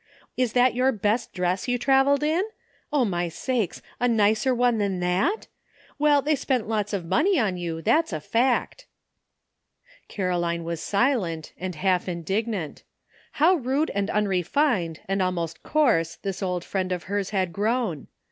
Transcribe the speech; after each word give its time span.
"Is 0.35 0.53
that 0.53 0.73
your 0.73 0.91
best 0.91 1.31
dress 1.31 1.67
you 1.67 1.77
traveled 1.77 2.23
in? 2.23 2.41
O, 2.91 3.05
my 3.05 3.29
sakes! 3.29 3.83
a 3.99 4.07
nicer 4.07 4.51
one 4.51 4.79
than 4.79 4.99
that? 4.99 5.45
Well, 5.99 6.23
they 6.23 6.35
spent 6.35 6.67
lots 6.67 6.91
of 6.91 7.05
money 7.05 7.37
on 7.37 7.55
you, 7.55 7.83
that's 7.83 8.11
a 8.11 8.19
fact." 8.19 8.87
Caroline 10.07 10.63
was 10.63 10.81
silent, 10.81 11.53
and 11.55 11.75
half 11.75 12.09
indignant. 12.09 12.79
AT 12.79 12.81
LAST. 12.81 13.41
873 13.43 13.45
How 13.45 13.75
rude 13.79 13.91
and 13.93 14.09
unrefined 14.09 14.99
and 15.07 15.21
almost 15.21 15.61
coarse 15.61 16.15
this 16.15 16.41
old 16.41 16.63
friend 16.65 16.91
of 16.91 17.03
hers 17.03 17.29
had 17.29 17.53
grown! 17.53 18.07